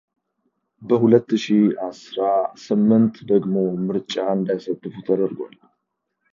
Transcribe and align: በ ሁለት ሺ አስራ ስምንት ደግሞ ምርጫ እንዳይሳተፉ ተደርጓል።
በ 0.87 0.89
ሁለት 1.01 1.29
ሺ 1.43 1.45
አስራ 1.89 2.19
ስምንት 2.65 3.13
ደግሞ 3.31 3.53
ምርጫ 3.87 4.13
እንዳይሳተፉ 4.37 4.93
ተደርጓል። 5.07 5.55